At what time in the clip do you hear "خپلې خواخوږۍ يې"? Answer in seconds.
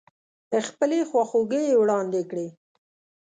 0.67-1.75